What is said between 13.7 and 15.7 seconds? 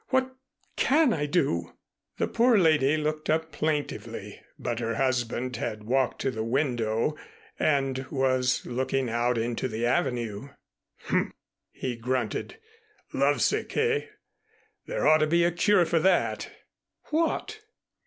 eh? There ought to be a